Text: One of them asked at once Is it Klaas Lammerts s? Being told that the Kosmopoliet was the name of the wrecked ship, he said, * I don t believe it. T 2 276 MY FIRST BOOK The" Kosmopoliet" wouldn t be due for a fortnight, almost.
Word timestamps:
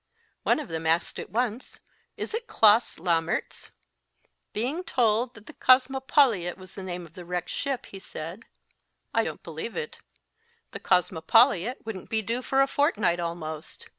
One 0.41 0.59
of 0.59 0.67
them 0.67 0.87
asked 0.87 1.19
at 1.19 1.29
once 1.29 1.79
Is 2.17 2.33
it 2.33 2.47
Klaas 2.47 2.95
Lammerts 2.97 3.65
s? 3.65 3.71
Being 4.51 4.83
told 4.83 5.35
that 5.35 5.45
the 5.45 5.53
Kosmopoliet 5.53 6.57
was 6.57 6.73
the 6.73 6.81
name 6.81 7.05
of 7.05 7.13
the 7.13 7.23
wrecked 7.23 7.51
ship, 7.51 7.85
he 7.85 7.99
said, 7.99 8.45
* 8.79 9.13
I 9.13 9.23
don 9.23 9.37
t 9.37 9.41
believe 9.43 9.77
it. 9.77 9.91
T 9.91 9.99
2 10.71 10.79
276 10.79 11.11
MY 11.11 11.21
FIRST 11.21 11.33
BOOK 11.35 11.85
The" 11.85 11.85
Kosmopoliet" 11.85 11.85
wouldn 11.85 12.01
t 12.07 12.07
be 12.07 12.21
due 12.23 12.41
for 12.41 12.61
a 12.63 12.67
fortnight, 12.67 13.19
almost. 13.19 13.89